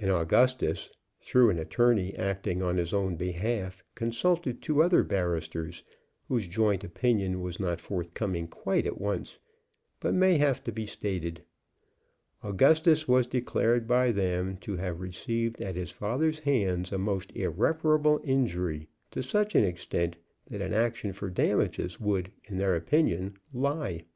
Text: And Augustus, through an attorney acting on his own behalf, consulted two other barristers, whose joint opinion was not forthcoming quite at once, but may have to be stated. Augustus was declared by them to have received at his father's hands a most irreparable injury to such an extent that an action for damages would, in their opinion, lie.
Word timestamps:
And 0.00 0.10
Augustus, 0.10 0.90
through 1.20 1.50
an 1.50 1.58
attorney 1.60 2.16
acting 2.16 2.62
on 2.62 2.78
his 2.78 2.92
own 2.92 3.14
behalf, 3.14 3.84
consulted 3.94 4.60
two 4.60 4.82
other 4.82 5.04
barristers, 5.04 5.84
whose 6.26 6.48
joint 6.48 6.82
opinion 6.82 7.40
was 7.40 7.60
not 7.60 7.78
forthcoming 7.80 8.48
quite 8.48 8.86
at 8.88 9.00
once, 9.00 9.38
but 10.00 10.14
may 10.14 10.36
have 10.38 10.64
to 10.64 10.72
be 10.72 10.84
stated. 10.84 11.44
Augustus 12.42 13.06
was 13.06 13.28
declared 13.28 13.86
by 13.86 14.10
them 14.10 14.56
to 14.62 14.74
have 14.78 14.98
received 14.98 15.60
at 15.60 15.76
his 15.76 15.92
father's 15.92 16.40
hands 16.40 16.90
a 16.90 16.98
most 16.98 17.30
irreparable 17.36 18.20
injury 18.24 18.88
to 19.12 19.22
such 19.22 19.54
an 19.54 19.62
extent 19.62 20.16
that 20.50 20.60
an 20.60 20.72
action 20.74 21.12
for 21.12 21.30
damages 21.30 22.00
would, 22.00 22.32
in 22.46 22.58
their 22.58 22.74
opinion, 22.74 23.36
lie. 23.54 24.06